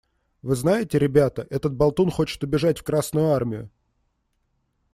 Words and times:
Вы 0.41 0.55
знаете, 0.55 0.97
ребята, 0.97 1.45
этот 1.51 1.75
болтун 1.75 2.09
хочет 2.09 2.43
убежать 2.43 2.79
в 2.79 2.83
Красную 2.83 3.33
Армию! 3.33 3.69